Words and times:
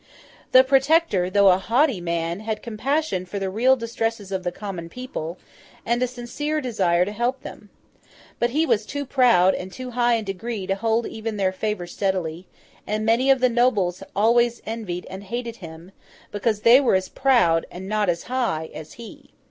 The 0.51 0.63
Protector, 0.63 1.29
though 1.29 1.49
a 1.51 1.59
haughty 1.59 2.01
man, 2.01 2.39
had 2.39 2.63
compassion 2.63 3.23
for 3.23 3.37
the 3.37 3.51
real 3.51 3.75
distresses 3.75 4.31
of 4.31 4.43
the 4.43 4.51
common 4.51 4.89
people, 4.89 5.37
and 5.85 6.01
a 6.01 6.07
sincere 6.07 6.59
desire 6.59 7.05
to 7.05 7.11
help 7.11 7.41
them. 7.43 7.69
But 8.39 8.49
he 8.49 8.65
was 8.65 8.87
too 8.87 9.05
proud 9.05 9.53
and 9.53 9.71
too 9.71 9.91
high 9.91 10.15
in 10.15 10.25
degree 10.25 10.65
to 10.65 10.73
hold 10.73 11.05
even 11.05 11.37
their 11.37 11.51
favour 11.53 11.85
steadily; 11.85 12.47
and 12.87 13.05
many 13.05 13.29
of 13.29 13.41
the 13.41 13.49
nobles 13.49 14.01
always 14.15 14.59
envied 14.65 15.05
and 15.07 15.25
hated 15.25 15.57
him, 15.57 15.91
because 16.31 16.61
they 16.61 16.81
were 16.81 16.95
as 16.95 17.07
proud 17.07 17.67
and 17.69 17.87
not 17.87 18.09
as 18.09 18.23
high 18.23 18.71
as 18.73 18.93
he. 18.93 19.29